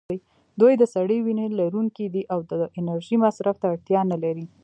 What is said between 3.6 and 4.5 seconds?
ته اړتیا نه لري.